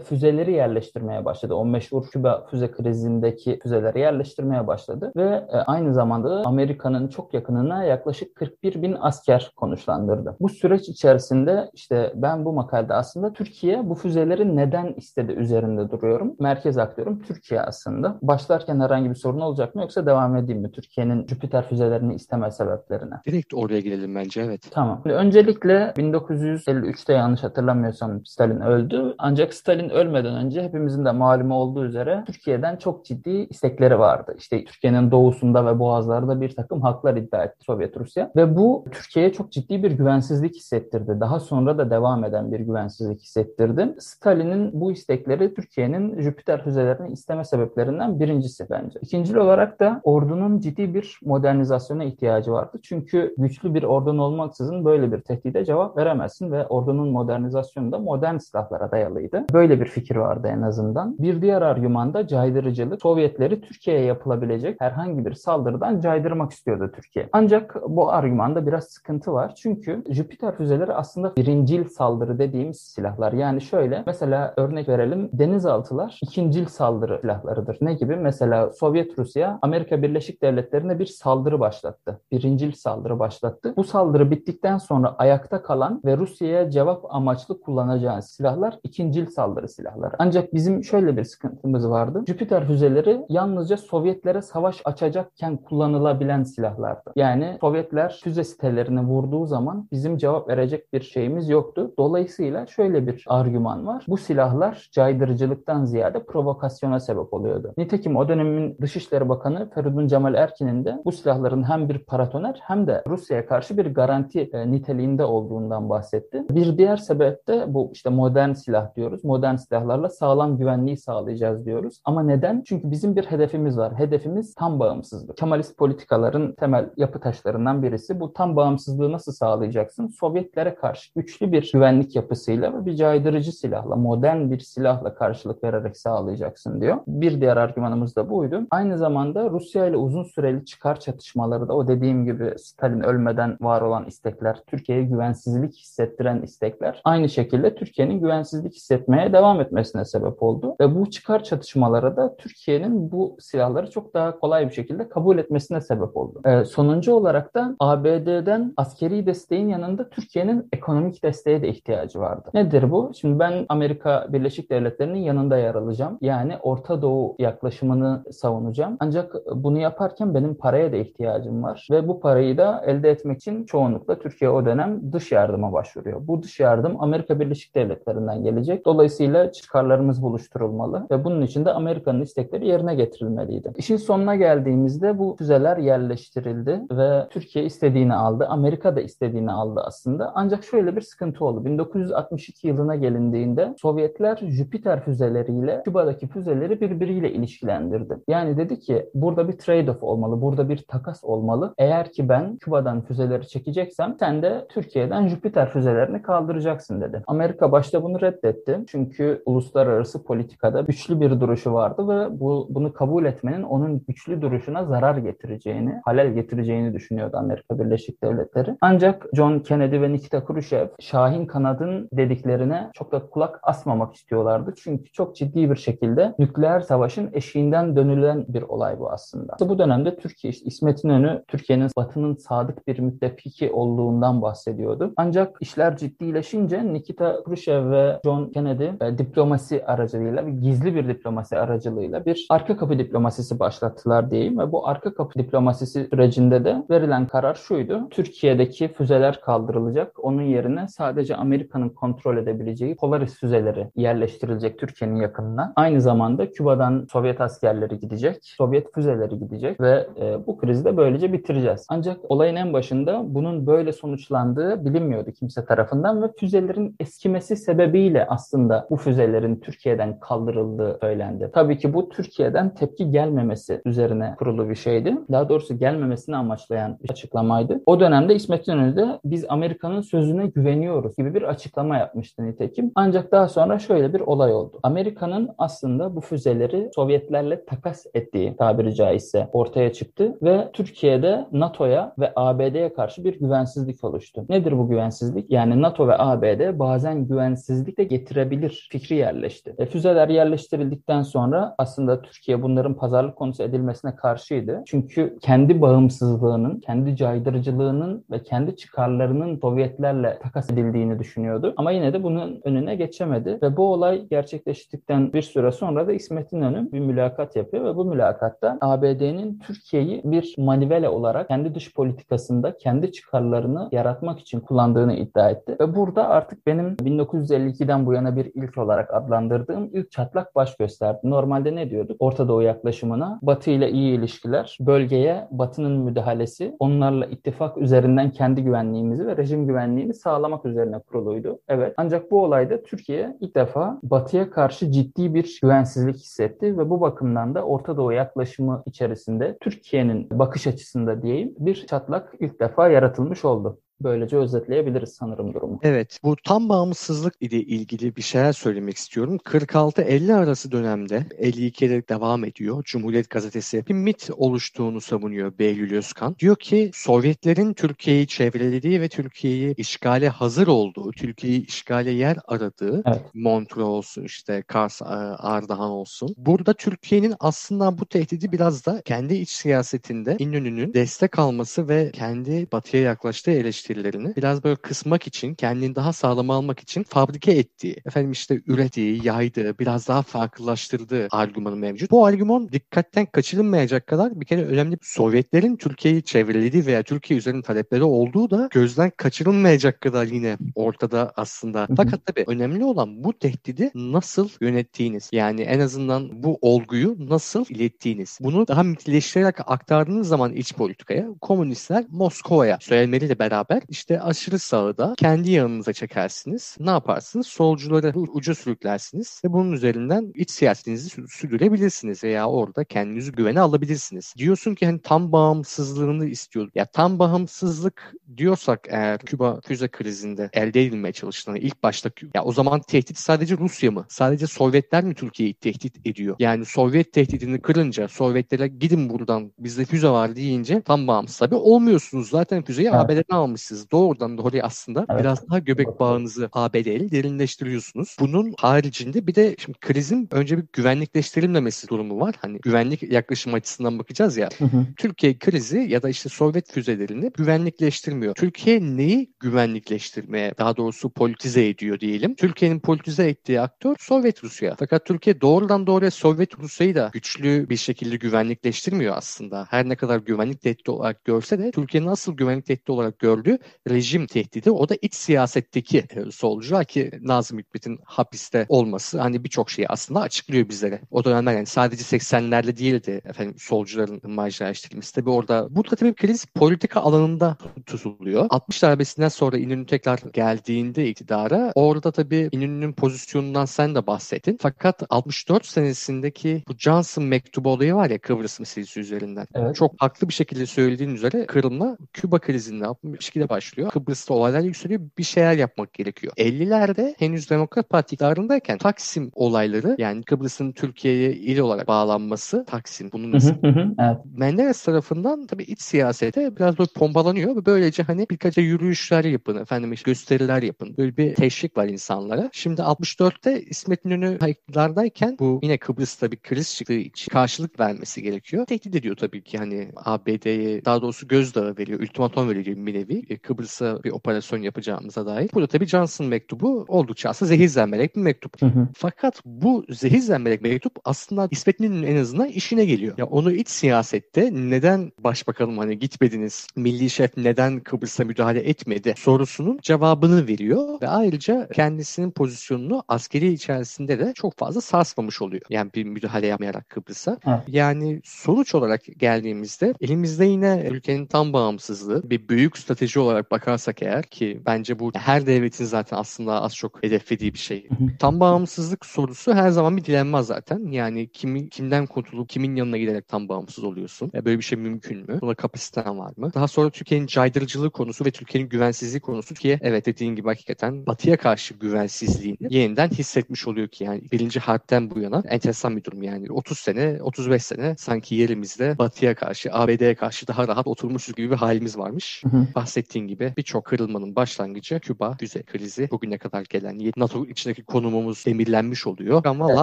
füzeleri 0.04 0.52
yerleştirmeye 0.52 1.26
başladı. 1.26 1.54
O 1.54 1.66
meşhur 1.66 2.08
Küba 2.08 2.46
füze 2.52 2.72
krizindeki 2.72 3.60
füzeleri 3.64 4.00
yerleştirmeye 4.00 4.68
başladı 4.68 5.12
ve 5.16 5.48
e, 5.52 5.58
aynı 5.58 5.94
zamanda 5.94 6.30
da 6.30 6.42
Amerika'nın 6.46 7.08
çok 7.08 7.34
yakınına 7.34 7.84
yaklaşık 7.84 8.36
41 8.36 8.82
bin 8.82 8.98
asker 9.00 9.52
konuşlandırdı. 9.56 10.36
Bu 10.40 10.50
süreç 10.50 10.90
içerisinde 10.90 11.70
işte 11.74 12.14
ben 12.16 12.46
bu 12.46 12.54
makalede 12.54 12.94
aslında 12.94 13.34
Türkiye 13.34 13.90
bu 13.90 13.96
füzeleri 13.96 14.56
neden 14.56 14.94
istedi 14.98 15.32
üzerinde 15.32 15.92
duruyorum. 15.92 16.36
Merkez 16.40 16.78
aktörüm 16.78 17.22
Türkiye 17.22 17.62
aslında. 17.62 18.18
Başlarken 18.22 18.80
herhangi 18.80 19.10
bir 19.10 19.16
sorun 19.16 19.40
olacak 19.40 19.76
mı 19.76 19.82
yoksa 19.82 20.06
devam 20.06 20.36
edeyim 20.36 20.62
mi 20.62 20.72
Türkiye'nin 20.72 21.28
Jüpiter 21.28 21.68
füzelerini 21.68 22.16
isteme 22.16 22.52
sebeplerine? 22.52 23.16
Direkt 23.26 23.54
oraya 23.54 23.80
gidelim 23.80 24.16
bence 24.16 24.42
evet. 24.42 24.62
Tamam. 24.72 25.02
Öncelikle 25.06 25.94
1953'te 25.98 27.14
yanlış 27.14 27.44
hatırlamıyorsam 27.44 28.26
Stalin 28.26 28.62
öldü. 28.62 29.16
Ancak 29.18 29.54
Stalin 29.54 29.69
Stalin 29.70 29.90
ölmeden 29.90 30.36
önce 30.36 30.64
hepimizin 30.64 31.06
de 31.06 31.12
malumu 31.12 31.56
olduğu 31.56 31.86
üzere 31.86 32.24
Türkiye'den 32.28 32.76
çok 32.76 33.06
ciddi 33.06 33.30
istekleri 33.30 34.00
vardı. 34.00 34.36
İşte 34.38 34.66
Türkiye'nin 34.66 35.12
doğusunda 35.12 35.66
ve 35.66 35.80
boğazlarda 35.80 36.42
bir 36.42 36.56
takım 36.56 36.82
haklar 36.82 37.16
iddia 37.16 37.44
etti 37.44 37.66
Sovyet 37.66 37.98
Rusya 37.98 38.32
ve 38.36 38.56
bu 38.56 38.86
Türkiye'ye 38.92 39.34
çok 39.34 39.52
ciddi 39.52 39.84
bir 39.84 39.92
güvensizlik 39.92 40.56
hissettirdi. 40.56 41.20
Daha 41.20 41.40
sonra 41.40 41.78
da 41.78 41.90
devam 41.90 42.24
eden 42.24 42.52
bir 42.52 42.60
güvensizlik 42.60 43.22
hissettirdi. 43.22 43.96
Stalin'in 44.00 44.82
bu 44.82 44.92
istekleri 44.92 45.54
Türkiye'nin 45.54 46.22
Jüpiter 46.22 46.64
füzelerini 46.64 47.12
isteme 47.12 47.46
sebeplerinden 47.46 48.20
birincisi 48.20 48.66
bence. 48.70 49.00
İkincil 49.02 49.36
olarak 49.36 49.80
da 49.80 50.02
ordunun 50.04 50.60
ciddi 50.60 50.94
bir 50.94 51.20
modernizasyona 51.26 52.04
ihtiyacı 52.04 52.52
vardı. 52.52 52.80
Çünkü 52.84 53.36
güçlü 53.38 53.74
bir 53.74 53.84
ordun 53.84 54.18
olmaksızın 54.18 54.86
böyle 54.86 55.12
bir 55.12 55.22
tehdide 55.22 55.66
cevap 55.66 55.98
veremezsin 55.98 56.52
ve 56.52 56.68
ordunun 56.68 57.10
modernizasyonu 57.10 57.92
da 57.92 58.00
modern 58.00 58.38
silahlara 58.38 58.92
dayalıydı. 58.92 59.46
Böyle 59.54 59.59
bir 59.68 59.86
fikir 59.86 60.16
vardı 60.16 60.48
en 60.48 60.62
azından. 60.62 61.16
Bir 61.20 61.42
diğer 61.42 61.62
argüman 61.62 62.14
da 62.14 62.28
caydırıcılık. 62.28 63.02
Sovyetleri 63.02 63.62
Türkiye'ye 63.62 64.06
yapılabilecek 64.06 64.82
herhangi 64.82 65.26
bir 65.26 65.34
saldırıdan 65.34 66.02
caydırmak 66.02 66.52
istiyordu 66.52 66.92
Türkiye. 66.96 67.30
Ancak 67.34 67.76
bu 67.88 68.12
argümanda 68.12 68.68
biraz 68.68 68.84
sıkıntı 68.84 69.34
var. 69.34 69.56
Çünkü 69.56 70.04
Jüpiter 70.10 70.56
füzeleri 70.56 70.94
aslında 70.94 71.36
birincil 71.36 71.84
saldırı 71.84 72.40
dediğimiz 72.40 72.82
silahlar. 72.82 73.34
Yani 73.34 73.62
şöyle 73.62 74.04
mesela 74.08 74.54
örnek 74.58 74.90
verelim 74.90 75.30
denizaltılar 75.34 76.20
ikincil 76.24 76.66
saldırı 76.66 77.20
silahlarıdır. 77.22 77.78
Ne 77.82 77.94
gibi? 77.94 78.16
Mesela 78.16 78.72
Sovyet 78.72 79.20
Rusya 79.20 79.60
Amerika 79.62 80.02
Birleşik 80.02 80.42
Devletleri'ne 80.42 81.00
bir 81.00 81.06
saldırı 81.06 81.60
başlattı. 81.60 82.22
Birincil 82.32 82.72
saldırı 82.72 83.20
başlattı. 83.20 83.74
Bu 83.78 83.84
saldırı 83.84 84.32
bittikten 84.32 84.78
sonra 84.78 85.16
ayakta 85.18 85.62
kalan 85.62 86.02
ve 86.06 86.18
Rusya'ya 86.18 86.72
cevap 86.72 87.06
amaçlı 87.10 87.62
kullanacağı 87.62 88.22
silahlar 88.22 88.80
ikincil 88.84 89.26
saldırı 89.26 89.49
silahları. 89.68 90.16
Ancak 90.20 90.54
bizim 90.54 90.84
şöyle 90.84 91.18
bir 91.18 91.24
sıkıntımız 91.24 91.90
vardı. 91.90 92.24
Jüpiter 92.28 92.68
füzeleri 92.68 93.26
yalnızca 93.30 93.78
Sovyetlere 93.78 94.42
savaş 94.42 94.82
açacakken 94.86 95.58
kullanılabilen 95.58 96.44
silahlardı. 96.44 97.12
Yani 97.16 97.58
Sovyetler 97.62 98.22
füze 98.24 98.44
sitelerini 98.44 99.02
vurduğu 99.02 99.46
zaman 99.46 99.88
bizim 99.92 100.18
cevap 100.18 100.50
verecek 100.50 100.94
bir 100.94 101.02
şeyimiz 101.02 101.50
yoktu. 101.50 101.94
Dolayısıyla 101.98 102.66
şöyle 102.66 103.08
bir 103.08 103.26
argüman 103.28 103.88
var. 103.88 104.06
Bu 104.08 104.18
silahlar 104.18 104.90
caydırıcılıktan 104.92 105.86
ziyade 105.86 106.24
provokasyona 106.24 107.00
sebep 107.00 107.34
oluyordu. 107.34 107.74
Nitekim 107.78 108.16
o 108.16 108.28
dönemin 108.28 108.78
Dışişleri 108.82 109.30
Bakanı 109.30 109.70
Feridun 109.70 110.08
Cemal 110.08 110.36
Erkin'in 110.36 110.86
de 110.86 111.02
bu 111.06 111.12
silahların 111.12 111.70
hem 111.70 111.90
bir 111.90 112.00
paratoner 112.00 112.60
hem 112.62 112.88
de 112.88 113.04
Rusya'ya 113.08 113.46
karşı 113.46 113.78
bir 113.78 113.86
garanti 113.86 114.50
e, 114.54 114.72
niteliğinde 114.72 115.26
olduğundan 115.26 115.90
bahsetti. 115.90 116.46
Bir 116.50 116.78
diğer 116.78 116.98
sebep 116.98 117.48
de 117.48 117.66
bu 117.74 117.90
işte 117.94 118.10
modern 118.10 118.54
silah 118.54 118.96
diyoruz. 118.96 119.24
Modern 119.24 119.39
silahlarla 119.56 120.10
sağlam 120.10 120.58
güvenliği 120.58 120.98
sağlayacağız 120.98 121.66
diyoruz. 121.66 122.02
Ama 122.06 122.24
neden? 122.24 122.64
Çünkü 122.66 122.92
bizim 122.92 123.16
bir 123.16 123.26
hedefimiz 123.26 123.78
var. 123.78 124.00
Hedefimiz 124.00 124.56
tam 124.56 124.80
bağımsızlık. 124.80 125.38
Kemalist 125.38 125.78
politikaların 125.78 126.52
temel 126.52 126.90
yapı 126.98 127.20
taşlarından 127.20 127.84
birisi. 127.84 128.20
Bu 128.20 128.34
tam 128.34 128.56
bağımsızlığı 128.56 129.12
nasıl 129.12 129.32
sağlayacaksın? 129.32 130.08
Sovyetlere 130.08 130.76
karşı 130.76 131.12
güçlü 131.16 131.52
bir 131.52 131.72
güvenlik 131.74 132.16
yapısıyla 132.16 132.74
ve 132.74 132.86
bir 132.86 132.96
caydırıcı 132.96 133.52
silahla, 133.52 133.96
modern 133.96 134.52
bir 134.52 134.60
silahla 134.60 135.14
karşılık 135.16 135.64
vererek 135.64 135.98
sağlayacaksın 135.98 136.82
diyor. 136.82 136.98
Bir 137.08 137.42
diğer 137.42 137.58
argümanımız 137.58 138.16
da 138.16 138.30
buydu. 138.30 138.62
Aynı 138.72 138.98
zamanda 138.98 139.50
Rusya 139.50 139.86
ile 139.86 139.98
uzun 139.98 140.24
süreli 140.24 140.66
çıkar 140.66 141.00
çatışmaları 141.00 141.68
da 141.68 141.74
o 141.74 141.88
dediğim 141.88 142.26
gibi 142.26 142.54
Stalin 142.58 143.02
ölmeden 143.02 143.58
var 143.62 143.82
olan 143.82 144.06
istekler, 144.06 144.58
Türkiye'ye 144.68 145.04
güvensizlik 145.04 145.76
hissettiren 145.76 146.42
istekler 146.42 147.02
aynı 147.04 147.30
şekilde 147.30 147.76
Türkiye'nin 147.76 148.20
güvensizlik 148.20 148.74
hissetmeye 148.74 149.29
devam 149.34 149.62
etmesine 149.62 150.06
sebep 150.06 150.44
oldu. 150.44 150.76
Ve 150.82 150.96
bu 150.96 151.10
çıkar 151.10 151.44
çatışmalara 151.44 152.18
da 152.18 152.36
Türkiye'nin 152.36 153.12
bu 153.12 153.38
silahları 153.40 153.90
çok 153.90 154.14
daha 154.14 154.40
kolay 154.40 154.68
bir 154.68 154.74
şekilde 154.74 155.10
kabul 155.10 155.38
etmesine 155.38 155.82
sebep 155.82 156.18
oldu. 156.18 156.42
Ee, 156.46 156.66
sonuncu 156.66 157.14
olarak 157.14 157.56
da 157.56 157.76
ABD'den 157.80 158.74
askeri 158.78 159.26
desteğin 159.26 159.68
yanında 159.68 160.10
Türkiye'nin 160.10 160.68
ekonomik 160.74 161.24
desteğe 161.24 161.62
de 161.62 161.70
ihtiyacı 161.70 162.20
vardı. 162.20 162.50
Nedir 162.54 162.92
bu? 162.92 163.12
Şimdi 163.16 163.40
ben 163.40 163.66
Amerika 163.70 164.28
Birleşik 164.30 164.72
Devletleri'nin 164.72 165.20
yanında 165.20 165.58
yer 165.58 165.76
alacağım. 165.76 166.18
Yani 166.22 166.58
Orta 166.62 167.02
Doğu 167.02 167.36
yaklaşımını 167.40 168.24
savunacağım. 168.32 168.98
Ancak 169.00 169.36
bunu 169.54 169.80
yaparken 169.80 170.36
benim 170.36 170.56
paraya 170.56 170.92
da 170.92 170.96
ihtiyacım 170.96 171.64
var. 171.64 171.88
Ve 171.92 172.08
bu 172.08 172.20
parayı 172.20 172.58
da 172.58 172.84
elde 172.86 173.10
etmek 173.10 173.38
için 173.38 173.66
çoğunlukla 173.66 174.20
Türkiye 174.20 174.50
o 174.50 174.66
dönem 174.66 175.14
dış 175.14 175.32
yardıma 175.32 175.74
başvuruyor. 175.74 176.28
Bu 176.28 176.44
dış 176.44 176.60
yardım 176.60 177.02
Amerika 177.04 177.40
Birleşik 177.40 177.76
Devletleri'nden 177.76 178.44
gelecek. 178.44 178.86
Dolayısıyla 178.86 179.09
çıkarlarımız 179.52 180.22
buluşturulmalı 180.22 181.08
ve 181.12 181.24
bunun 181.24 181.42
için 181.42 181.66
de 181.66 181.74
Amerika'nın 181.74 182.22
istekleri 182.22 182.68
yerine 182.68 182.96
getirilmeliydi. 182.96 183.72
İşin 183.78 183.98
sonuna 183.98 184.36
geldiğimizde 184.36 185.18
bu 185.20 185.36
füzeler 185.38 185.78
yerleştirildi 185.78 186.82
ve 186.92 187.28
Türkiye 187.30 187.66
istediğini 187.66 188.14
aldı. 188.14 188.46
Amerika 188.50 188.96
da 188.96 189.02
istediğini 189.02 189.52
aldı 189.52 189.82
aslında. 189.86 190.32
Ancak 190.36 190.64
şöyle 190.64 190.96
bir 190.96 191.02
sıkıntı 191.02 191.46
oldu. 191.46 191.66
1962 191.66 192.68
yılına 192.68 192.96
gelindiğinde 192.96 193.74
Sovyetler 193.78 194.38
Jüpiter 194.38 195.04
füzeleriyle 195.04 195.82
Küba'daki 195.86 196.28
füzeleri 196.28 196.82
birbiriyle 196.82 197.32
ilişkilendirdi. 197.32 198.18
Yani 198.28 198.58
dedi 198.58 198.80
ki 198.80 199.10
burada 199.14 199.48
bir 199.48 199.54
trade-off 199.54 200.00
olmalı, 200.02 200.42
burada 200.42 200.70
bir 200.70 200.78
takas 200.78 201.24
olmalı. 201.24 201.74
Eğer 201.78 202.12
ki 202.12 202.30
ben 202.30 202.58
Küba'dan 202.58 203.02
füzeleri 203.02 203.48
çekeceksem 203.48 204.16
sen 204.20 204.42
de 204.42 204.66
Türkiye'den 204.70 205.28
Jüpiter 205.28 205.70
füzelerini 205.70 206.22
kaldıracaksın 206.22 207.02
dedi. 207.02 207.24
Amerika 207.28 207.72
başta 207.72 208.04
bunu 208.04 208.22
reddetti. 208.22 208.80
Çünkü 208.88 208.99
uluslararası 209.46 210.24
politikada 210.24 210.82
güçlü 210.82 211.22
bir 211.22 211.40
duruşu 211.40 211.74
vardı 211.74 212.08
ve 212.08 212.40
bu 212.40 212.68
bunu 212.70 212.94
kabul 212.94 213.26
etmenin 213.26 213.64
onun 213.64 214.04
güçlü 214.08 214.42
duruşuna 214.42 214.86
zarar 214.86 215.18
getireceğini, 215.18 216.02
halel 216.06 216.34
getireceğini 216.34 216.94
düşünüyordu 216.94 217.38
Amerika 217.38 217.80
Birleşik 217.80 218.24
Devletleri. 218.24 218.78
Ancak 218.82 219.26
John 219.34 219.60
Kennedy 219.60 220.02
ve 220.02 220.14
Nikita 220.14 220.46
Khrushchev 220.46 220.88
Şahin 221.00 221.46
kanadın 221.46 222.10
dediklerine 222.14 222.90
çok 222.94 223.12
da 223.12 223.30
kulak 223.30 223.60
asmamak 223.64 224.16
istiyorlardı. 224.16 224.74
Çünkü 224.78 225.12
çok 225.12 225.36
ciddi 225.36 225.72
bir 225.72 225.76
şekilde 225.76 226.36
nükleer 226.40 226.80
savaşın 226.80 227.30
eşiğinden 227.34 227.96
dönülen 227.96 228.46
bir 228.48 228.62
olay 228.62 229.00
bu 229.00 229.12
aslında. 229.12 229.56
Bu 229.60 229.80
dönemde 229.80 230.16
Türkiye, 230.16 230.52
işte 230.52 230.66
İsmet 230.66 231.04
İnönü 231.04 231.44
Türkiye'nin 231.48 231.90
Batı'nın 231.98 232.36
sadık 232.36 232.88
bir 232.88 233.00
müttefiki 233.00 233.72
olduğundan 233.72 234.42
bahsediyordu. 234.42 235.14
Ancak 235.18 235.58
işler 235.62 235.98
ciddileşince 235.98 236.94
Nikita 236.94 237.44
Khrushchev 237.44 237.92
ve 237.92 238.20
John 238.26 238.50
Kennedy 238.50 238.89
e, 239.02 239.18
diplomasi 239.18 239.86
aracılığıyla 239.86 240.46
ve 240.46 240.52
gizli 240.52 240.96
bir 240.96 241.08
diplomasi 241.08 241.58
aracılığıyla 241.58 242.26
bir 242.26 242.48
arka 242.50 242.78
kapı 242.78 243.00
diplomasisi 243.00 243.60
başlattılar 243.60 244.32
diyeyim 244.32 244.60
ve 244.60 244.72
bu 244.72 244.88
arka 244.88 245.14
kapı 245.14 245.40
diplomasisi 245.40 246.08
sürecinde 246.12 246.66
de 246.66 246.84
verilen 246.90 247.28
karar 247.28 247.56
şuydu. 247.56 248.08
Türkiye'deki 248.10 248.88
füzeler 248.88 249.42
kaldırılacak. 249.42 250.26
Onun 250.26 250.42
yerine 250.42 250.88
sadece 250.88 251.36
Amerika'nın 251.36 251.90
kontrol 251.90 252.38
edebileceği 252.38 252.96
Polaris 252.96 253.40
füzeleri 253.40 253.88
yerleştirilecek 253.96 254.80
Türkiye'nin 254.80 255.16
yakınına. 255.16 255.74
Aynı 255.76 256.02
zamanda 256.02 256.52
Küba'dan 256.52 257.08
Sovyet 257.12 257.42
askerleri 257.42 258.00
gidecek. 258.00 258.38
Sovyet 258.42 258.94
füzeleri 258.96 259.40
gidecek 259.40 259.82
ve 259.82 260.08
e, 260.22 260.48
bu 260.48 260.58
krizi 260.58 260.86
de 260.86 260.98
böylece 260.98 261.34
bitireceğiz. 261.34 261.86
Ancak 261.90 262.18
olayın 262.32 262.56
en 262.56 262.74
başında 262.74 263.24
bunun 263.26 263.68
böyle 263.68 263.94
sonuçlandığı 263.94 264.86
bilinmiyordu 264.86 265.32
kimse 265.32 265.66
tarafından 265.66 266.22
ve 266.24 266.28
füzelerin 266.40 266.96
eskimesi 267.00 267.56
sebebiyle 267.56 268.28
aslında 268.28 268.79
bu 268.90 268.98
füzelerin 268.98 269.56
Türkiye'den 269.56 270.20
kaldırıldığı 270.20 270.98
söylendi. 271.02 271.50
Tabii 271.54 271.78
ki 271.78 271.94
bu 271.94 272.10
Türkiye'den 272.10 272.76
tepki 272.76 273.12
gelmemesi 273.12 273.82
üzerine 273.86 274.36
kurulu 274.40 274.70
bir 274.70 274.76
şeydi. 274.76 275.18
Daha 275.32 275.50
doğrusu 275.50 275.78
gelmemesini 275.78 276.36
amaçlayan 276.36 276.98
bir 277.04 277.10
açıklamaydı. 277.10 277.82
O 277.86 278.00
dönemde 278.00 278.36
İsmet 278.36 278.68
İnönü 278.68 278.96
de 278.96 279.20
biz 279.26 279.46
Amerika'nın 279.50 280.02
sözüne 280.02 280.48
güveniyoruz 280.48 281.16
gibi 281.16 281.34
bir 281.34 281.42
açıklama 281.42 281.98
yapmıştı 281.98 282.46
nitekim. 282.46 282.92
Ancak 282.96 283.32
daha 283.32 283.48
sonra 283.48 283.80
şöyle 283.80 284.14
bir 284.14 284.20
olay 284.20 284.54
oldu. 284.54 284.80
Amerika'nın 284.84 285.50
aslında 285.58 286.16
bu 286.16 286.22
füzeleri 286.22 286.90
Sovyetlerle 286.96 287.66
takas 287.66 288.06
ettiği 288.14 288.56
tabiri 288.58 288.96
caizse 288.96 289.50
ortaya 289.54 289.94
çıktı 289.94 290.38
ve 290.42 290.70
Türkiye'de 290.74 291.46
NATO'ya 291.52 292.14
ve 292.20 292.32
ABD'ye 292.36 292.94
karşı 292.94 293.24
bir 293.24 293.40
güvensizlik 293.40 294.04
oluştu. 294.04 294.46
Nedir 294.50 294.78
bu 294.78 294.90
güvensizlik? 294.90 295.52
Yani 295.52 295.82
NATO 295.82 296.08
ve 296.08 296.18
ABD 296.18 296.80
bazen 296.80 297.28
güvensizlik 297.28 297.98
de 297.98 298.04
getirebilir 298.04 298.69
fikri 298.70 299.16
yerleşti. 299.16 299.76
E, 299.78 299.86
füzeler 299.86 300.30
yerleştirildikten 300.30 301.22
sonra 301.22 301.76
aslında 301.78 302.22
Türkiye 302.22 302.62
bunların 302.62 302.94
pazarlık 302.94 303.36
konusu 303.36 303.64
edilmesine 303.64 304.16
karşıydı. 304.16 304.84
Çünkü 304.86 305.38
kendi 305.42 305.82
bağımsızlığının, 305.82 306.80
kendi 306.80 307.16
caydırıcılığının 307.16 308.26
ve 308.32 308.44
kendi 308.44 308.76
çıkarlarının 308.76 309.60
Sovyetlerle 309.62 310.40
takas 310.40 310.70
edildiğini 310.70 311.20
düşünüyordu. 311.20 311.74
Ama 311.78 311.92
yine 311.92 312.14
de 312.14 312.24
bunun 312.24 312.62
önüne 312.64 312.96
geçemedi 312.96 313.60
ve 313.62 313.78
bu 313.78 313.94
olay 313.94 314.28
gerçekleştikten 314.28 315.34
bir 315.34 315.42
süre 315.42 315.72
sonra 315.72 316.08
da 316.08 316.14
İsmet 316.14 316.54
İnönü 316.54 316.92
bir 316.92 317.00
mülakat 317.00 317.56
yapıyor 317.56 317.86
ve 317.86 317.96
bu 317.96 318.06
mülakatta 318.06 318.78
ABD'nin 318.82 319.60
Türkiye'yi 319.60 320.22
bir 320.24 320.56
manivele 320.58 321.10
olarak 321.10 321.48
kendi 321.48 321.76
dış 321.76 321.94
politikasında 321.94 322.78
kendi 322.78 323.12
çıkarlarını 323.12 323.90
yaratmak 323.92 324.40
için 324.40 324.60
kullandığını 324.60 325.14
iddia 325.14 325.50
etti. 325.50 325.76
Ve 325.80 325.96
burada 325.96 326.28
artık 326.28 326.68
benim 326.68 326.96
1952'den 326.96 328.06
bu 328.06 328.14
yana 328.14 328.36
bir 328.36 328.46
ilk 328.64 328.78
olarak 328.78 329.14
adlandırdığım 329.14 329.90
ilk 329.94 330.12
çatlak 330.12 330.56
baş 330.56 330.78
gösterdi. 330.78 331.20
Normalde 331.24 331.76
ne 331.76 331.90
diyorduk? 331.90 332.18
Orta 332.20 332.48
Doğu 332.48 332.62
yaklaşımına 332.62 333.40
Batı 333.42 333.72
ile 333.72 333.92
iyi 333.92 334.18
ilişkiler, 334.18 334.78
bölgeye 334.80 335.48
Batı'nın 335.52 336.00
müdahalesi, 336.00 336.76
onlarla 336.80 337.26
ittifak 337.26 337.78
üzerinden 337.78 338.32
kendi 338.32 338.64
güvenliğimizi 338.64 339.28
ve 339.28 339.38
rejim 339.38 339.68
güvenliğini 339.68 340.14
sağlamak 340.14 340.66
üzerine 340.66 341.00
kuruluydu. 341.00 341.60
Evet. 341.68 341.94
Ancak 341.98 342.32
bu 342.32 342.44
olayda 342.44 342.84
Türkiye 342.84 343.38
ilk 343.40 343.56
defa 343.56 344.00
Batı'ya 344.04 344.50
karşı 344.50 344.92
ciddi 344.92 345.34
bir 345.34 345.60
güvensizlik 345.62 346.16
hissetti 346.16 346.78
ve 346.78 346.90
bu 346.90 347.02
bakımdan 347.02 347.56
da 347.56 347.64
Orta 347.64 347.98
Doğu 347.98 348.12
yaklaşımı 348.12 348.84
içerisinde 348.86 349.58
Türkiye'nin 349.62 350.30
bakış 350.32 350.68
açısında 350.68 351.22
diyeyim 351.22 351.56
bir 351.60 351.88
çatlak 351.88 352.34
ilk 352.40 352.60
defa 352.60 352.90
yaratılmış 352.90 353.46
oldu. 353.46 353.80
Böylece 354.04 354.38
özetleyebiliriz 354.38 355.10
sanırım 355.10 355.54
durumu. 355.54 355.80
Evet, 355.84 356.20
bu 356.24 356.36
tam 356.36 356.70
bağımsızlık 356.70 357.34
ile 357.42 357.58
ilgili 357.58 358.16
bir 358.16 358.22
şeyler 358.22 358.54
söylemek 358.54 358.98
istiyorum. 358.98 359.38
46-50 359.38 360.34
arası 360.34 360.72
dönemde 360.72 361.26
52'de 361.42 362.08
devam 362.08 362.44
ediyor. 362.44 362.84
Cumhuriyet 362.84 363.30
Gazetesi 363.30 363.84
bir 363.88 363.94
mit 363.94 364.30
oluştuğunu 364.38 365.02
savunuyor 365.02 365.60
Behlül 365.60 365.98
Özkan. 365.98 366.36
Diyor 366.40 366.56
ki 366.56 366.92
Sovyetlerin 366.94 367.74
Türkiye'yi 367.74 368.28
çevrelediği 368.28 369.02
ve 369.02 369.10
Türkiye'yi 369.10 369.76
işgale 369.76 370.30
hazır 370.30 370.68
olduğu, 370.68 371.12
Türkiye'yi 371.12 371.66
işgale 371.66 372.12
yer 372.12 372.38
aradığı, 372.48 373.04
evet. 373.06 373.22
Montreux 373.34 373.88
olsun 373.88 374.24
işte 374.24 374.64
Kars, 374.68 375.02
Ardahan 375.38 375.90
olsun. 375.90 376.36
Burada 376.38 376.74
Türkiye'nin 376.74 377.34
aslında 377.40 377.98
bu 377.98 378.06
tehdidi 378.06 378.52
biraz 378.52 378.86
da 378.86 379.02
kendi 379.02 379.36
iç 379.36 379.50
siyasetinde 379.50 380.36
İnönü'nün 380.40 380.94
destek 380.94 381.40
alması 381.40 381.90
ve 381.90 382.12
kendi 382.12 382.68
batıya 382.72 383.04
yaklaştığı 383.04 383.52
eleştiri 383.52 383.89
eleştirilerini 383.90 384.36
biraz 384.36 384.64
böyle 384.64 384.76
kısmak 384.76 385.28
için, 385.28 385.56
kendini 385.56 385.96
daha 385.96 386.14
sağlam 386.14 386.50
almak 386.50 386.80
için 386.80 387.04
fabrike 387.04 387.52
ettiği, 387.52 387.96
efendim 388.06 388.32
işte 388.32 388.62
ürettiği, 388.68 389.28
yaydığı, 389.28 389.80
biraz 389.80 390.08
daha 390.08 390.22
farklılaştırdığı 390.22 391.28
argümanı 391.32 391.76
mevcut. 391.76 392.12
Bu 392.12 392.26
argüman 392.26 392.72
dikkatten 392.72 393.26
kaçırılmayacak 393.26 394.08
kadar 394.08 394.42
bir 394.42 394.46
kere 394.46 394.66
önemli. 394.66 394.98
Sovyetlerin 395.02 395.76
Türkiye'yi 395.76 396.24
çevrelediği 396.24 396.86
veya 396.86 397.04
Türkiye 397.04 397.38
üzerinde 397.38 397.62
talepleri 397.62 398.04
olduğu 398.04 398.50
da 398.50 398.70
gözden 398.72 399.12
kaçırılmayacak 399.18 400.02
kadar 400.02 400.26
yine 400.26 400.58
ortada 400.76 401.34
aslında. 401.36 401.88
Fakat 401.98 402.26
tabii 402.26 402.44
önemli 402.48 402.84
olan 402.84 403.24
bu 403.24 403.34
tehdidi 403.34 403.92
nasıl 403.96 404.50
yönettiğiniz. 404.62 405.30
Yani 405.32 405.62
en 405.62 405.80
azından 405.80 406.44
bu 406.44 406.58
olguyu 406.62 407.16
nasıl 407.20 407.66
ilettiğiniz. 407.70 408.38
Bunu 408.42 408.68
daha 408.68 408.84
mitleştirerek 408.84 409.56
aktardığınız 409.66 410.28
zaman 410.28 410.54
iç 410.54 410.74
politikaya 410.74 411.28
komünistler 411.42 412.06
Moskova'ya 412.10 412.78
söylemleriyle 412.82 413.40
beraber 413.40 413.79
sefer 413.80 413.88
işte 413.90 414.22
aşırı 414.22 414.60
sağı 414.60 414.98
da 414.98 415.14
kendi 415.18 415.52
yanınıza 415.52 415.94
çekersiniz. 415.94 416.78
Ne 416.80 416.90
yaparsınız? 416.90 417.48
Solcuları 417.48 418.14
uca 418.16 418.56
sürüklersiniz 418.56 419.42
ve 419.46 419.54
bunun 419.54 419.72
üzerinden 419.72 420.32
iç 420.36 420.52
siyasetinizi 420.52 421.10
sürdürebilirsiniz 421.30 422.24
veya 422.24 422.48
orada 422.48 422.84
kendinizi 422.84 423.32
güvene 423.32 423.60
alabilirsiniz. 423.60 424.34
Diyorsun 424.38 424.76
ki 424.76 424.86
hani 424.86 425.02
tam 425.02 425.32
bağımsızlığını 425.32 426.26
istiyor. 426.26 426.70
Ya 426.76 426.86
tam 426.86 427.20
bağımsızlık 427.20 428.14
diyorsak 428.38 428.88
eğer 428.90 429.20
Küba 429.20 429.62
füze 429.68 429.88
krizinde 429.88 430.50
elde 430.54 430.82
edilmeye 430.82 431.14
çalıştığını 431.14 431.58
ilk 431.58 431.84
başta 431.84 432.10
ya 432.34 432.44
o 432.44 432.52
zaman 432.52 432.82
tehdit 432.82 433.18
sadece 433.18 433.58
Rusya 433.58 433.92
mı? 433.92 434.06
Sadece 434.10 434.48
Sovyetler 434.48 435.04
mi 435.04 435.16
Türkiye'yi 435.16 435.54
tehdit 435.54 436.08
ediyor? 436.08 436.36
Yani 436.40 436.66
Sovyet 436.66 437.14
tehdidini 437.14 437.62
kırınca 437.62 438.08
Sovyetlere 438.08 438.68
gidin 438.68 439.10
buradan 439.10 439.52
bizde 439.60 439.86
füze 439.86 440.10
var 440.10 440.36
deyince 440.36 440.82
tam 440.82 441.08
bağımsız 441.08 441.38
tabii 441.38 441.56
olmuyorsunuz. 441.56 442.30
Zaten 442.30 442.64
füzeyi 442.64 442.88
evet. 442.88 443.00
ABD'den 443.00 443.36
almış 443.36 443.62
siz 443.70 443.92
doğrudan 443.92 444.38
doğruya 444.38 444.64
aslında 444.64 445.06
evet. 445.10 445.22
biraz 445.22 445.50
daha 445.50 445.60
göbek 445.60 446.00
bağınızı 446.00 446.50
ABD'li 446.54 447.12
derinleştiriyorsunuz. 447.12 448.18
Bunun 448.20 448.54
haricinde 448.58 449.28
bir 449.28 449.36
de 449.36 449.56
şimdi 449.60 449.78
krizin 449.80 450.28
önce 450.32 450.58
bir 450.58 450.66
güvenlikleştirilmemesi 450.74 451.88
durumu 451.88 452.20
var. 452.20 452.36
Hani 452.42 452.60
güvenlik 452.60 453.04
yaklaşım 453.04 453.54
açısından 453.54 454.00
bakacağız 454.00 454.38
ya. 454.38 454.50
Hı 454.58 454.66
hı. 454.66 454.86
Türkiye 454.98 455.38
krizi 455.40 455.80
ya 455.80 456.04
da 456.04 456.10
işte 456.10 456.30
Sovyet 456.30 456.72
füzelerini 456.72 457.32
güvenlikleştirmiyor. 457.38 458.36
Türkiye 458.36 458.82
neyi 458.82 459.34
güvenlikleştirmeye 459.40 460.54
daha 460.58 460.78
doğrusu 460.78 461.10
politize 461.10 461.68
ediyor 461.68 462.00
diyelim. 462.00 462.36
Türkiye'nin 462.36 462.80
politize 462.80 463.30
ettiği 463.30 463.62
aktör 463.62 463.96
Sovyet 464.00 464.44
Rusya. 464.44 464.76
Fakat 464.80 465.06
Türkiye 465.06 465.42
doğrudan 465.42 465.88
doğruya 465.88 466.12
Sovyet 466.12 466.60
Rusya'yı 466.60 466.96
da 466.96 467.10
güçlü 467.14 467.70
bir 467.70 467.78
şekilde 467.78 468.16
güvenlikleştirmiyor 468.16 469.18
aslında. 469.18 469.68
Her 469.70 469.90
ne 469.90 469.96
kadar 469.96 470.18
güvenlik 470.20 470.62
tehdidi 470.62 470.92
olarak 470.92 471.26
görse 471.26 471.60
de 471.60 471.72
Türkiye'nin 471.72 472.08
asıl 472.08 472.38
güvenlik 472.38 472.66
tehdidi 472.66 472.92
olarak 472.92 473.20
gördüğü 473.20 473.59
rejim 473.90 474.28
tehdidi. 474.28 474.72
O 474.72 474.90
da 474.90 474.96
iç 475.02 475.16
siyasetteki 475.16 475.98
e, 475.98 476.32
solcu 476.32 476.80
ki 476.88 477.12
Nazım 477.22 477.60
Hikmet'in 477.60 478.00
hapiste 478.06 478.66
olması 478.70 479.20
hani 479.20 479.44
birçok 479.44 479.70
şeyi 479.70 479.88
aslında 479.88 480.22
açıklıyor 480.22 480.70
bizlere. 480.70 481.02
O 481.12 481.24
dönemler 481.24 481.54
yani 481.54 481.66
sadece 481.66 482.18
80'lerde 482.18 482.78
değildi 482.78 483.22
efendim 483.26 483.56
solcuların 483.58 484.22
macera 484.24 484.70
iştirilmesi. 484.70 485.14
Tabii 485.14 485.30
orada 485.30 485.68
burada 485.76 485.96
tabii 485.96 486.14
kriz 486.14 486.46
politika 486.46 487.02
alanında 487.02 487.58
tutuluyor. 487.86 488.48
60 488.50 488.84
darbesinden 488.84 489.28
sonra 489.28 489.58
İnönü 489.58 489.86
tekrar 489.86 490.20
geldiğinde 490.34 491.08
iktidara 491.08 491.72
orada 491.76 492.12
tabii 492.12 492.50
İnönü'nün 492.52 492.94
pozisyonundan 492.94 493.66
sen 493.66 493.96
de 493.96 494.08
bahsettin. 494.08 494.58
Fakat 494.62 495.04
64 495.10 495.66
senesindeki 495.66 496.64
bu 496.68 496.74
Johnson 496.78 497.24
mektubu 497.24 497.70
olayı 497.70 497.96
var 497.96 498.10
ya 498.10 498.20
Kıbrıs 498.20 498.60
meselesi 498.60 499.00
üzerinden. 499.00 499.48
Evet. 499.56 499.76
Çok 499.76 499.94
haklı 499.98 500.30
bir 500.30 500.34
şekilde 500.34 500.66
söylediğin 500.66 501.16
üzere 501.16 501.46
kırılma 501.46 501.98
Küba 502.14 502.40
krizinde 502.40 502.86
62'de 502.86 503.49
başlıyor. 503.50 503.92
Kıbrıs'ta 503.92 504.34
olaylar 504.34 504.62
yükseliyor. 504.62 505.02
Bir 505.18 505.24
şeyler 505.24 505.54
yapmak 505.54 505.94
gerekiyor. 505.94 506.34
50'lerde 506.38 507.16
henüz 507.18 507.50
Demokrat 507.50 507.90
Parti 507.90 508.20
iktidarındayken 508.20 508.78
Taksim 508.78 509.32
olayları 509.34 509.96
yani 509.98 510.24
Kıbrıs'ın 510.24 510.72
Türkiye'ye 510.72 511.34
il 511.34 511.60
olarak 511.60 511.88
bağlanması 511.88 512.66
Taksim 512.66 513.10
bunun 513.12 513.40
hı, 513.40 513.96
evet. 514.00 514.18
Menderes 514.26 514.84
tarafından 514.84 515.48
tabii 515.48 515.64
iç 515.64 515.82
siyasete 515.82 516.56
biraz 516.56 516.80
böyle 516.80 516.90
pompalanıyor 516.96 517.56
ve 517.56 517.66
böylece 517.66 518.04
hani 518.04 518.28
birkaç 518.32 518.58
yürüyüşler 518.58 519.24
yapın 519.24 519.58
efendim 519.58 519.94
işte 519.94 520.12
gösteriler 520.12 520.64
yapın. 520.64 520.98
Böyle 520.98 521.18
bir 521.18 521.36
teşvik 521.36 521.78
var 521.78 521.88
insanlara. 521.88 522.50
Şimdi 522.54 522.82
64'te 522.82 523.62
İsmet 523.62 524.06
İnönü 524.06 524.38
iktidardayken 524.48 525.38
bu 525.40 525.60
yine 525.64 525.78
Kıbrıs'ta 525.78 526.32
bir 526.32 526.38
kriz 526.38 526.76
çıktığı 526.76 526.94
için 526.94 527.30
karşılık 527.30 527.80
vermesi 527.80 528.22
gerekiyor. 528.22 528.66
Tehdit 528.66 528.96
ediyor 528.96 529.16
tabii 529.16 529.44
ki 529.44 529.58
hani 529.58 529.92
ABD'ye 529.96 530.86
daha 530.86 531.02
doğrusu 531.02 531.28
gözdağı 531.28 531.78
veriyor. 531.78 532.00
Ultimatom 532.00 532.50
veriyor 532.50 532.66
bir 532.66 532.94
nevi. 532.94 533.29
E, 533.30 533.38
Kıbrıs'a 533.38 534.04
bir 534.04 534.12
operasyon 534.12 534.62
yapacağımıza 534.62 535.26
dair. 535.26 535.50
Burada 535.54 535.68
tabii 535.68 535.88
Johnson 535.88 536.28
mektubu 536.28 536.86
oldukça 536.88 537.30
aslında 537.30 537.50
zehir 537.50 537.68
zemberek 537.68 538.16
bir 538.16 538.22
mektup. 538.22 538.62
Hı 538.62 538.66
hı. 538.66 538.88
Fakat 538.98 539.42
bu 539.46 539.86
zehir 539.90 540.20
zemberek 540.20 540.62
mektup 540.62 541.00
aslında 541.06 541.48
İsmet 541.52 541.80
İnönü'nün 541.80 542.08
en 542.08 542.16
azından 542.16 542.48
işine 542.48 542.86
geliyor. 542.86 543.18
Ya 543.18 543.26
onu 543.26 543.52
iç 543.52 543.70
siyasette 543.70 544.50
neden 544.54 545.12
başbakanım 545.20 545.78
hani 545.78 546.00
gitmediniz, 546.00 546.68
milli 546.76 547.10
şef 547.10 547.38
neden 547.38 547.80
Kıbrıs'a 547.80 548.24
müdahale 548.24 548.60
etmedi 548.60 549.14
sorusunun 549.18 549.80
cevabını 549.82 550.48
veriyor 550.48 551.02
ve 551.02 551.08
ayrıca 551.08 551.70
kendisinin 551.74 552.32
pozisyonunu 552.32 553.04
askeri 553.08 553.54
içerisinde 553.54 554.20
de 554.20 554.34
çok 554.36 554.58
fazla 554.58 554.82
sarsmamış 554.82 555.42
oluyor. 555.42 555.62
Yani 555.70 555.92
bir 555.96 556.04
müdahale 556.04 556.48
yapmayarak 556.48 556.90
Kıbrıs'a. 556.90 557.38
Hı. 557.44 557.64
Yani 557.68 558.22
sonuç 558.24 558.76
olarak 558.76 559.02
geldiğimizde 559.18 559.94
elimizde 560.02 560.46
yine 560.46 560.88
ülkenin 560.92 561.26
tam 561.26 561.54
bağımsızlığı 561.54 562.30
bir 562.30 562.50
büyük 562.50 562.78
strateji 562.78 563.19
olarak 563.20 563.40
olarak 563.40 563.52
bakarsak 563.52 564.02
eğer 564.02 564.24
ki 564.24 564.62
bence 564.66 565.00
bu 565.00 565.12
her 565.16 565.46
devletin 565.46 565.86
zaten 565.86 566.18
aslında 566.18 566.62
az 566.62 566.76
çok 566.76 567.04
hedeflediği 567.04 567.54
bir 567.54 567.60
şey. 567.60 567.88
tam 568.20 568.40
bağımsızlık 568.40 569.06
sorusu 569.06 569.54
her 569.54 569.70
zaman 569.70 569.98
bir 569.98 570.06
dilenmez 570.06 570.48
zaten. 570.48 570.92
Yani 570.92 571.30
kimi, 571.32 571.70
kimden 571.70 572.06
kurtulup 572.06 572.50
kimin 572.50 572.76
yanına 572.76 572.98
giderek 572.98 573.28
tam 573.28 573.50
bağımsız 573.50 573.84
oluyorsun? 573.84 574.32
Ya 574.34 574.46
böyle 574.46 574.58
bir 574.58 574.64
şey 574.64 574.78
mümkün 574.78 575.18
mü? 575.18 575.40
Buna 575.42 575.56
kapasiten 575.56 576.20
var 576.20 576.34
mı? 576.38 576.52
Daha 576.54 576.68
sonra 576.68 576.90
Türkiye'nin 576.90 577.28
caydırıcılığı 577.28 577.90
konusu 577.90 578.26
ve 578.26 578.32
Türkiye'nin 578.32 578.70
güvensizliği 578.70 579.22
konusu 579.22 579.56
ki 579.56 579.80
evet 579.82 580.06
dediğin 580.06 580.36
gibi 580.36 580.48
hakikaten 580.48 581.06
Batı'ya 581.06 581.38
karşı 581.38 581.74
güvensizliğini 581.74 582.58
yeniden 582.70 583.10
hissetmiş 583.10 583.68
oluyor 583.68 583.88
ki 583.88 584.04
yani 584.04 584.22
birinci 584.32 584.60
harpten 584.60 585.12
bu 585.12 585.20
yana 585.20 585.44
enteresan 585.50 585.98
bir 585.98 586.04
durum 586.04 586.24
yani 586.24 586.52
30 586.52 586.80
sene 586.80 587.22
35 587.22 587.64
sene 587.64 587.96
sanki 587.98 588.36
yerimizde 588.36 588.98
Batı'ya 588.98 589.36
karşı 589.36 589.70
ABD'ye 589.74 590.16
karşı 590.16 590.48
daha 590.48 590.68
rahat 590.68 590.88
oturmuşuz 590.88 591.36
gibi 591.36 591.52
bir 591.52 591.56
halimiz 591.56 591.98
varmış. 591.98 592.44
Hı 592.44 592.58
hı. 592.58 592.68
Bahsettiğin 593.10 593.28
gibi 593.28 593.54
birçok 593.58 593.86
kırılmanın 593.86 594.36
başlangıcı 594.36 595.00
Küba 595.00 595.34
füze 595.40 595.64
krizi. 595.64 596.08
Bugüne 596.12 596.38
kadar 596.38 596.66
gelen 596.70 597.12
NATO 597.18 597.46
içindeki 597.46 597.84
konumumuz 597.84 598.46
demirlenmiş 598.46 599.08
oluyor. 599.08 599.44
Ben 599.44 599.60
valla 599.60 599.72
evet. 599.72 599.82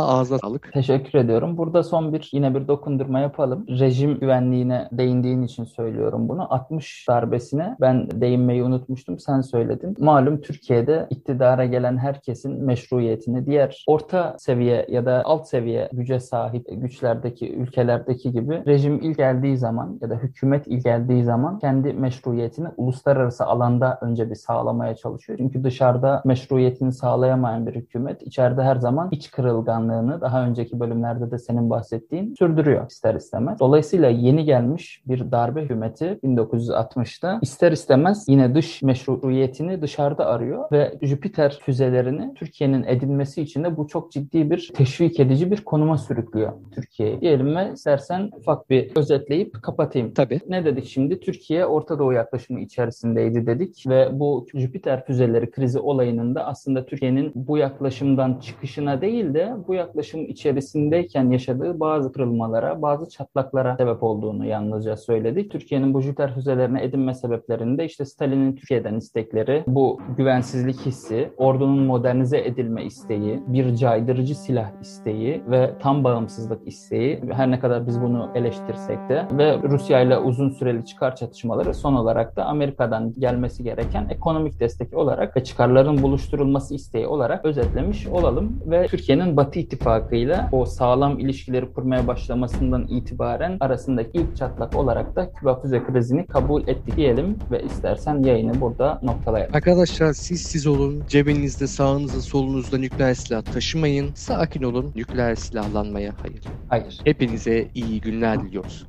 ağzına 0.00 0.38
sağlık. 0.38 0.72
Teşekkür 0.72 1.18
ediyorum. 1.18 1.56
Burada 1.56 1.82
son 1.82 2.12
bir 2.12 2.28
yine 2.32 2.54
bir 2.54 2.68
dokundurma 2.68 3.20
yapalım. 3.20 3.66
Rejim 3.68 4.20
güvenliğine 4.20 4.88
değindiğin 4.92 5.42
için 5.42 5.64
söylüyorum 5.64 6.28
bunu. 6.28 6.52
60 6.54 7.08
darbesine 7.08 7.76
ben 7.80 8.20
değinmeyi 8.20 8.62
unutmuştum. 8.62 9.18
Sen 9.18 9.40
söyledin. 9.40 9.96
Malum 9.98 10.40
Türkiye'de 10.40 11.06
iktidara 11.10 11.64
gelen 11.64 11.96
herkesin 11.96 12.64
meşruiyetini 12.64 13.46
diğer 13.46 13.84
orta 13.86 14.36
seviye 14.38 14.86
ya 14.88 15.06
da 15.06 15.22
alt 15.24 15.48
seviye 15.48 15.88
güce 15.92 16.20
sahip 16.20 16.66
güçlerdeki 16.70 17.52
ülkelerdeki 17.52 18.32
gibi 18.32 18.62
rejim 18.66 19.00
ilk 19.02 19.16
geldiği 19.16 19.56
zaman 19.56 19.98
ya 20.02 20.10
da 20.10 20.14
hükümet 20.14 20.66
ilk 20.66 20.84
geldiği 20.84 21.24
zaman 21.24 21.58
kendi 21.58 21.92
meşruiyetini 21.92 22.68
uluslararası 22.76 23.15
uluslararası 23.16 23.44
alanda 23.44 23.98
önce 24.00 24.30
bir 24.30 24.34
sağlamaya 24.34 24.94
çalışıyor. 24.96 25.38
Çünkü 25.38 25.64
dışarıda 25.64 26.22
meşruiyetini 26.24 26.92
sağlayamayan 26.92 27.66
bir 27.66 27.74
hükümet 27.74 28.22
içeride 28.22 28.62
her 28.62 28.76
zaman 28.76 29.08
iç 29.10 29.30
kırılganlığını 29.30 30.20
daha 30.20 30.46
önceki 30.46 30.80
bölümlerde 30.80 31.30
de 31.30 31.38
senin 31.38 31.70
bahsettiğin 31.70 32.34
sürdürüyor 32.38 32.90
ister 32.90 33.14
istemez. 33.14 33.60
Dolayısıyla 33.60 34.08
yeni 34.08 34.44
gelmiş 34.44 35.02
bir 35.06 35.32
darbe 35.32 35.62
hükümeti 35.62 36.18
1960'ta 36.24 37.38
ister 37.42 37.72
istemez 37.72 38.24
yine 38.28 38.54
dış 38.54 38.82
meşruiyetini 38.82 39.82
dışarıda 39.82 40.26
arıyor 40.26 40.64
ve 40.72 40.98
Jüpiter 41.02 41.58
füzelerini 41.62 42.34
Türkiye'nin 42.34 42.84
edinmesi 42.84 43.42
için 43.42 43.64
de 43.64 43.76
bu 43.76 43.86
çok 43.86 44.12
ciddi 44.12 44.50
bir 44.50 44.72
teşvik 44.74 45.20
edici 45.20 45.50
bir 45.50 45.64
konuma 45.64 45.98
sürüklüyor 45.98 46.52
Türkiye'yi. 46.74 47.20
Diyelim 47.20 47.56
ve 47.56 47.72
istersen 47.72 48.30
ufak 48.36 48.70
bir 48.70 48.92
özetleyip 48.96 49.62
kapatayım. 49.62 50.14
Tabii. 50.14 50.40
Ne 50.48 50.64
dedik 50.64 50.84
şimdi? 50.84 51.20
Türkiye 51.20 51.66
Orta 51.66 51.98
Doğu 51.98 52.12
yaklaşımı 52.12 52.60
içerisindeydi 53.06 53.46
dedik 53.46 53.84
ve 53.88 54.08
bu 54.12 54.46
Jüpiter 54.54 55.04
füzeleri 55.04 55.50
krizi 55.50 55.78
olayının 55.78 56.34
da 56.34 56.46
aslında 56.46 56.86
Türkiye'nin 56.86 57.32
bu 57.34 57.58
yaklaşımdan 57.58 58.40
çıkışına 58.40 59.00
değil 59.00 59.34
de 59.34 59.54
bu 59.68 59.74
yaklaşım 59.74 60.24
içerisindeyken 60.24 61.30
yaşadığı 61.30 61.80
bazı 61.80 62.12
kırılmalara, 62.12 62.82
bazı 62.82 63.08
çatlaklara 63.08 63.76
sebep 63.76 64.02
olduğunu 64.02 64.46
yalnızca 64.46 64.96
söyledik. 64.96 65.50
Türkiye'nin 65.50 65.94
bu 65.94 66.00
Jüpiter 66.00 66.34
füzelerini 66.34 66.80
edinme 66.80 67.14
sebeplerinde 67.14 67.84
işte 67.84 68.04
Stalin'in 68.04 68.56
Türkiye'den 68.56 68.94
istekleri, 68.94 69.64
bu 69.66 70.00
güvensizlik 70.16 70.86
hissi, 70.86 71.30
ordunun 71.36 71.82
modernize 71.82 72.38
edilme 72.38 72.84
isteği, 72.84 73.40
bir 73.46 73.76
caydırıcı 73.76 74.34
silah 74.34 74.70
isteği 74.80 75.42
ve 75.50 75.70
tam 75.80 76.04
bağımsızlık 76.04 76.68
isteği 76.68 77.20
her 77.32 77.50
ne 77.50 77.58
kadar 77.58 77.86
biz 77.86 78.02
bunu 78.02 78.30
eleştirsek 78.34 79.08
de 79.08 79.26
ve 79.32 79.62
Rusya 79.62 80.00
ile 80.00 80.18
uzun 80.18 80.50
süreli 80.50 80.84
çıkar 80.84 81.16
çatışmaları 81.16 81.74
son 81.74 81.94
olarak 81.94 82.36
da 82.36 82.44
Amerika'dan 82.44 82.95
gelmesi 83.18 83.62
gereken 83.62 84.08
ekonomik 84.10 84.60
destek 84.60 84.94
olarak 84.94 85.36
ve 85.36 85.44
çıkarların 85.44 86.02
buluşturulması 86.02 86.74
isteği 86.74 87.06
olarak 87.06 87.44
özetlemiş 87.44 88.06
olalım 88.06 88.60
ve 88.66 88.86
Türkiye'nin 88.86 89.36
Batı 89.36 89.58
ittifakıyla 89.58 90.48
o 90.52 90.64
sağlam 90.66 91.18
ilişkileri 91.18 91.72
kurmaya 91.72 92.06
başlamasından 92.06 92.86
itibaren 92.88 93.56
arasındaki 93.60 94.10
ilk 94.14 94.36
çatlak 94.36 94.76
olarak 94.76 95.16
da 95.16 95.32
Küba 95.32 95.60
füze 95.60 95.84
krizini 95.84 96.26
kabul 96.26 96.68
ettik 96.68 96.96
diyelim 96.96 97.38
ve 97.50 97.62
istersen 97.62 98.22
yayını 98.22 98.60
burada 98.60 99.00
noktalayalım. 99.02 99.54
Arkadaşlar 99.54 100.12
siz 100.12 100.42
siz 100.42 100.66
olun. 100.66 101.02
Cebinizde 101.08 101.66
sağınızda 101.66 102.20
solunuzda 102.20 102.78
nükleer 102.78 103.14
silah 103.14 103.42
taşımayın. 103.42 104.10
Sakin 104.14 104.62
olun. 104.62 104.92
Nükleer 104.96 105.34
silahlanmaya 105.34 106.12
hayır. 106.22 106.44
Hayır. 106.68 107.00
Hepinize 107.04 107.68
iyi 107.74 108.00
günler 108.00 108.42
diliyoruz. 108.42 108.86